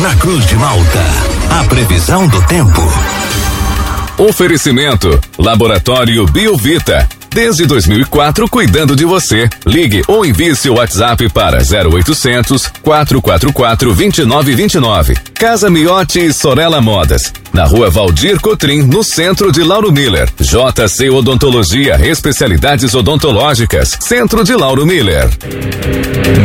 [0.00, 1.04] Na Cruz de Malta,
[1.50, 2.80] a previsão do tempo.
[4.18, 7.08] Oferecimento: Laboratório Biovita.
[7.30, 9.48] Desde 2004, cuidando de você.
[9.66, 15.14] Ligue ou envie seu WhatsApp para 0800 444 2929.
[15.34, 17.32] Casa Miotti e Sorella Modas.
[17.54, 20.28] Na rua Valdir Cotrim, no centro de Lauro Miller.
[20.40, 23.96] JC Odontologia, especialidades odontológicas.
[24.00, 25.30] Centro de Lauro Miller.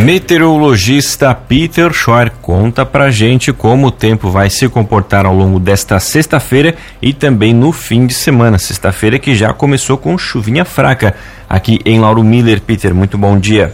[0.05, 5.99] Meteorologista Peter Schor conta pra gente como o tempo vai se comportar ao longo desta
[5.99, 8.59] sexta-feira e também no fim de semana.
[8.59, 11.15] Sexta-feira que já começou com chuvinha fraca
[11.49, 12.61] aqui em Lauro Miller.
[12.61, 13.73] Peter, muito bom dia.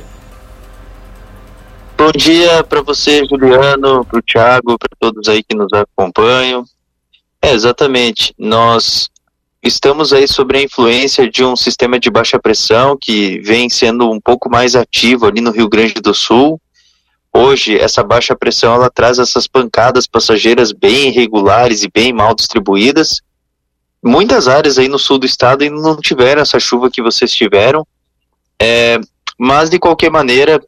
[1.98, 6.64] Bom dia para você, Juliano, para o Thiago, para todos aí que nos acompanham.
[7.46, 8.34] É, exatamente.
[8.38, 9.10] Nós
[9.62, 14.20] estamos aí sobre a influência de um sistema de baixa pressão que vem sendo um
[14.20, 16.60] pouco mais ativo ali no Rio Grande do Sul.
[17.34, 23.22] Hoje, essa baixa pressão ela traz essas pancadas passageiras bem irregulares e bem mal distribuídas
[24.06, 27.86] muitas áreas aí no sul do estado ainda não tiveram essa chuva que vocês tiveram,
[28.62, 29.00] é,
[29.38, 30.62] mas de qualquer maneira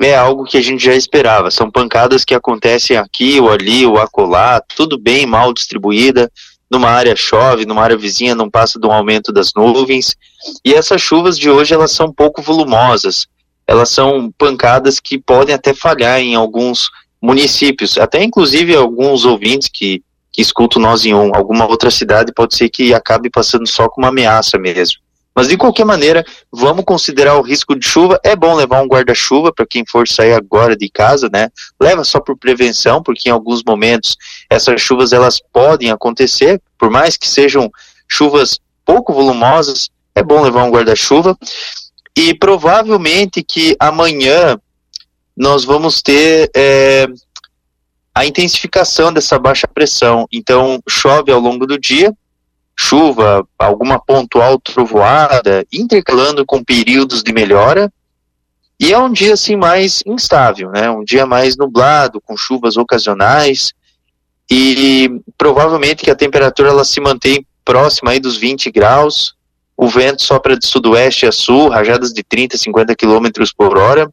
[0.00, 1.50] é algo que a gente já esperava.
[1.50, 6.30] São pancadas que acontecem aqui ou ali ou acolá, tudo bem mal distribuída.
[6.70, 10.16] Numa área chove, numa área vizinha não passa de um aumento das nuvens.
[10.64, 13.26] E essas chuvas de hoje elas são pouco volumosas.
[13.66, 16.88] Elas são pancadas que podem até falhar em alguns
[17.20, 22.56] municípios, até inclusive alguns ouvintes que que escuta nós em um, alguma outra cidade pode
[22.56, 24.96] ser que acabe passando só com uma ameaça mesmo.
[25.34, 28.20] Mas de qualquer maneira, vamos considerar o risco de chuva.
[28.22, 31.48] É bom levar um guarda-chuva para quem for sair agora de casa, né?
[31.80, 34.16] Leva só por prevenção, porque em alguns momentos
[34.50, 37.70] essas chuvas elas podem acontecer, por mais que sejam
[38.06, 41.36] chuvas pouco volumosas, é bom levar um guarda-chuva.
[42.14, 44.58] E provavelmente que amanhã
[45.34, 47.06] nós vamos ter é,
[48.14, 50.26] a intensificação dessa baixa pressão.
[50.30, 52.12] Então, chove ao longo do dia,
[52.76, 57.92] chuva, alguma pontual trovoada, intercalando com períodos de melhora.
[58.78, 60.90] E é um dia assim mais instável, né?
[60.90, 63.72] Um dia mais nublado, com chuvas ocasionais.
[64.50, 69.34] E provavelmente que a temperatura ela se mantém próxima aí dos 20 graus.
[69.76, 74.12] O vento sopra de sudoeste a sul, rajadas de 30, 50 quilômetros por hora.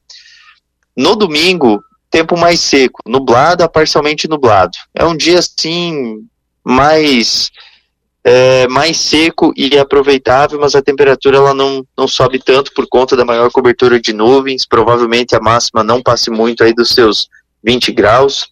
[0.95, 4.77] No domingo, tempo mais seco, nublado a parcialmente nublado.
[4.93, 6.25] É um dia assim
[6.63, 7.49] mais
[8.23, 13.15] é, mais seco e aproveitável, mas a temperatura ela não, não sobe tanto por conta
[13.15, 14.65] da maior cobertura de nuvens.
[14.65, 17.29] Provavelmente a máxima não passe muito aí dos seus
[17.63, 18.51] 20 graus.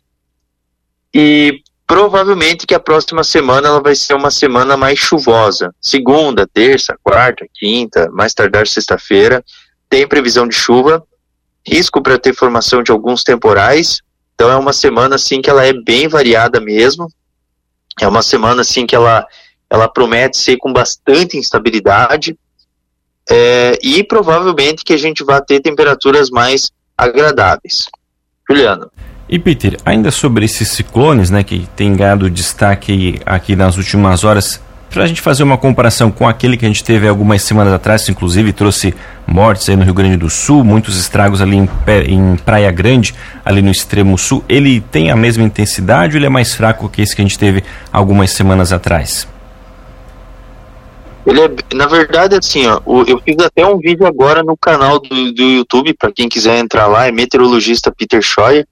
[1.13, 5.73] E provavelmente que a próxima semana ela vai ser uma semana mais chuvosa.
[5.81, 9.43] Segunda, terça, quarta, quinta, mais tardar sexta-feira,
[9.89, 11.03] tem previsão de chuva
[11.67, 13.99] risco para ter formação de alguns temporais.
[14.33, 17.11] Então é uma semana assim que ela é bem variada mesmo.
[17.99, 19.27] É uma semana assim que ela
[19.69, 22.37] ela promete ser com bastante instabilidade
[23.29, 27.85] é, e provavelmente que a gente vai ter temperaturas mais agradáveis.
[28.49, 28.89] Juliano.
[29.29, 34.61] E Peter, ainda sobre esses ciclones, né, que tem ganhado destaque aqui nas últimas horas,
[34.89, 38.07] para a gente fazer uma comparação com aquele que a gente teve algumas semanas atrás,
[38.07, 38.95] inclusive trouxe
[39.27, 41.69] mortes aí no Rio Grande do Sul, muitos estragos ali em,
[42.07, 43.13] em, Praia Grande,
[43.43, 47.01] ali no extremo sul, ele tem a mesma intensidade ou ele é mais fraco que
[47.01, 49.27] esse que a gente teve algumas semanas atrás?
[51.27, 55.33] Ele é, na verdade, assim, ó, eu fiz até um vídeo agora no canal do,
[55.33, 58.65] do YouTube, para quem quiser entrar lá, é meteorologista Peter Scheuer.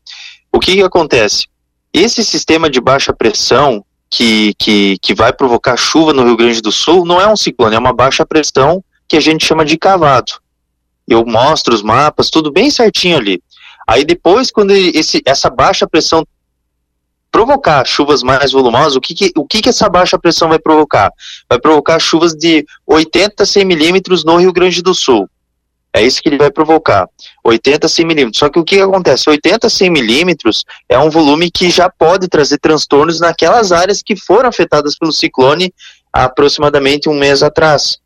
[0.53, 1.47] O que, que acontece?
[1.91, 6.71] Esse sistema de baixa pressão, que, que, que vai provocar chuva no Rio Grande do
[6.71, 10.31] Sul não é um ciclone, é uma baixa pressão que a gente chama de cavado.
[11.05, 13.43] Eu mostro os mapas, tudo bem certinho ali.
[13.85, 16.25] Aí depois, quando esse, essa baixa pressão
[17.35, 21.11] provocar chuvas mais volumosas, o que, que o que, que essa baixa pressão vai provocar?
[21.49, 25.29] Vai provocar chuvas de 80 a 100 milímetros no Rio Grande do Sul.
[25.91, 27.09] É isso que ele vai provocar.
[27.43, 28.39] 80 a 100 milímetros.
[28.39, 29.29] Só que o que acontece?
[29.29, 34.15] 80 a 100 milímetros é um volume que já pode trazer transtornos naquelas áreas que
[34.15, 35.73] foram afetadas pelo ciclone
[36.13, 37.97] há aproximadamente um mês atrás.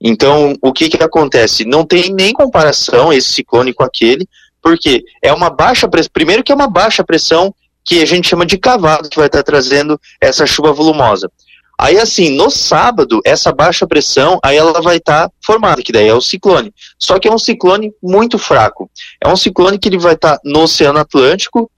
[0.00, 1.64] Então, o que, que acontece?
[1.64, 4.28] Não tem nem comparação esse ciclone com aquele,
[4.60, 6.10] porque é uma baixa pressão.
[6.12, 7.54] Primeiro que é uma baixa pressão
[7.86, 11.30] que a gente chama de cavalo, que vai estar trazendo essa chuva volumosa.
[11.78, 16.08] Aí, assim, no sábado, essa baixa pressão, aí ela vai estar tá formada, que daí
[16.08, 16.74] é o ciclone.
[16.98, 18.90] Só que é um ciclone muito fraco.
[19.22, 21.70] É um ciclone que ele vai estar tá no Oceano Atlântico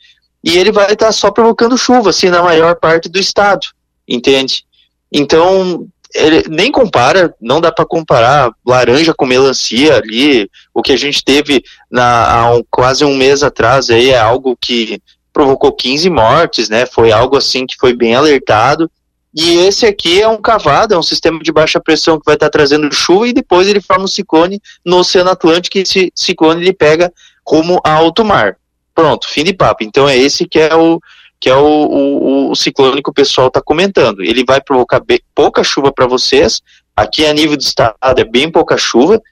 [0.42, 3.66] e ele vai estar tá só provocando chuva, assim, na maior parte do estado,
[4.06, 4.64] entende?
[5.12, 10.48] Então, ele nem compara, não dá para comparar laranja com melancia ali.
[10.72, 14.56] O que a gente teve na, há um, quase um mês atrás aí é algo
[14.60, 15.02] que
[15.38, 16.84] provocou 15 mortes, né?
[16.84, 18.90] Foi algo assim que foi bem alertado.
[19.32, 22.50] E esse aqui é um cavado, é um sistema de baixa pressão que vai estar
[22.50, 26.72] trazendo chuva e depois ele forma um ciclone no Oceano Atlântico e esse ciclone ele
[26.72, 27.12] pega
[27.46, 28.56] rumo alto mar.
[28.92, 29.84] Pronto, fim de papo.
[29.84, 31.00] Então é esse que é o
[31.38, 34.24] que é o, o, o ciclone que o pessoal está comentando.
[34.24, 36.60] Ele vai provocar bem, pouca chuva para vocês.
[36.96, 39.22] Aqui a nível do estado é bem pouca chuva.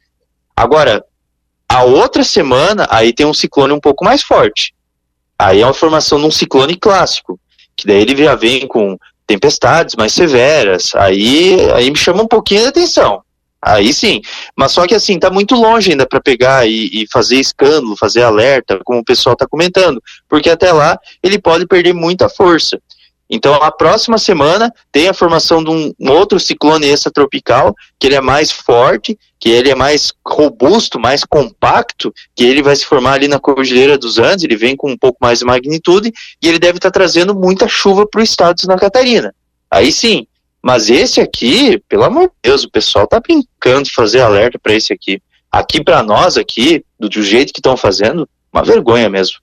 [0.56, 1.04] Agora,
[1.68, 4.75] a outra semana, aí tem um ciclone um pouco mais forte.
[5.38, 7.38] Aí é uma formação de um ciclone clássico,
[7.76, 8.96] que daí ele já vem com
[9.26, 10.94] tempestades mais severas.
[10.94, 13.22] Aí, aí me chama um pouquinho de atenção.
[13.60, 14.22] Aí sim.
[14.56, 18.22] Mas só que assim, tá muito longe ainda para pegar e, e, fazer escândalo, fazer
[18.22, 20.00] alerta, como o pessoal está comentando.
[20.28, 22.80] Porque até lá ele pode perder muita força.
[23.28, 28.14] Então, a próxima semana tem a formação de um, um, outro ciclone extratropical, que ele
[28.14, 33.14] é mais forte, que ele é mais robusto, mais compacto, que ele vai se formar
[33.14, 36.12] ali na Cordilheira dos Andes, ele vem com um pouco mais de magnitude,
[36.42, 39.34] e ele deve estar tá trazendo muita chuva para o estado de Santa Catarina.
[39.70, 40.26] Aí sim,
[40.62, 44.74] mas esse aqui, pelo amor de Deus, o pessoal tá brincando de fazer alerta para
[44.74, 45.20] esse aqui.
[45.52, 49.36] Aqui para nós aqui, do, do jeito que estão fazendo, uma vergonha mesmo.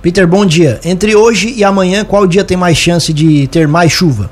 [0.00, 0.80] Peter, bom dia.
[0.84, 4.30] Entre hoje e amanhã, qual dia tem mais chance de ter mais chuva?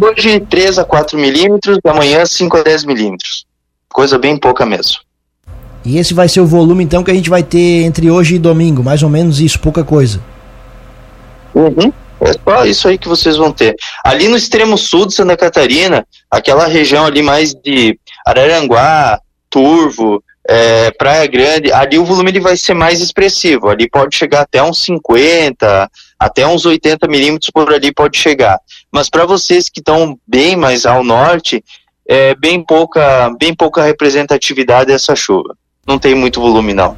[0.00, 3.44] Hoje 3 a 4 milímetros, amanhã 5 a 10 milímetros.
[3.88, 4.96] Coisa bem pouca mesmo.
[5.84, 8.38] E esse vai ser o volume então que a gente vai ter entre hoje e
[8.38, 10.20] domingo, mais ou menos isso, pouca coisa.
[11.54, 11.92] Uhum.
[12.20, 13.74] É só isso aí que vocês vão ter.
[14.04, 20.90] Ali no extremo sul de Santa Catarina, aquela região ali mais de Araranguá, Turvo, é,
[20.92, 23.68] Praia Grande, ali o volume ele vai ser mais expressivo.
[23.68, 28.56] Ali pode chegar até uns 50, até uns 80 milímetros por ali pode chegar.
[28.92, 31.64] Mas para vocês que estão bem mais ao norte,
[32.06, 35.56] é bem pouca, bem pouca representatividade dessa chuva.
[35.86, 36.96] Não tem muito volume não.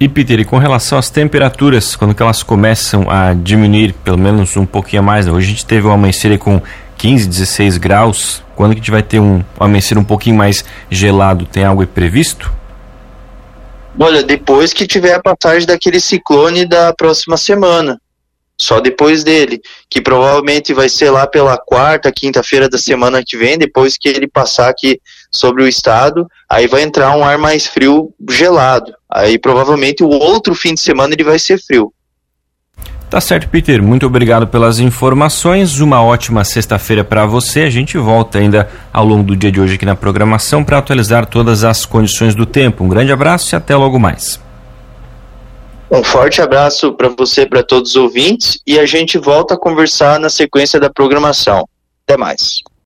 [0.00, 4.56] E Peter, e com relação às temperaturas, quando que elas começam a diminuir, pelo menos
[4.56, 5.32] um pouquinho mais, né?
[5.32, 6.60] hoje a gente teve um amanhecer com
[6.96, 10.64] 15, 16 graus, quando que a gente vai ter um, um amanhecer um pouquinho mais
[10.90, 12.52] gelado, tem algo previsto?
[13.98, 18.00] Olha, depois que tiver a passagem daquele ciclone da próxima semana,
[18.60, 19.60] só depois dele,
[19.90, 24.28] que provavelmente vai ser lá pela quarta, quinta-feira da semana que vem, depois que ele
[24.28, 28.92] passar aqui sobre o estado, aí vai entrar um ar mais frio gelado.
[29.10, 31.92] Aí provavelmente o outro fim de semana ele vai ser frio.
[33.10, 33.80] Tá certo, Peter.
[33.80, 35.78] Muito obrigado pelas informações.
[35.78, 37.62] Uma ótima sexta-feira para você.
[37.62, 41.26] A gente volta ainda ao longo do dia de hoje aqui na programação para atualizar
[41.26, 42.82] todas as condições do tempo.
[42.82, 44.43] Um grande abraço e até logo mais.
[45.94, 50.18] Um forte abraço para você para todos os ouvintes e a gente volta a conversar
[50.18, 51.68] na sequência da programação.
[52.04, 52.64] Até mais.